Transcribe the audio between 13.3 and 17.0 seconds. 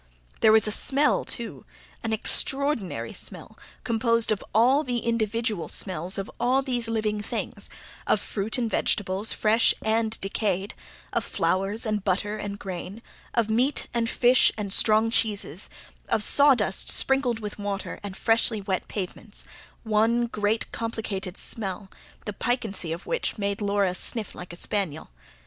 of meat, and fish, and strong cheeses; of sawdust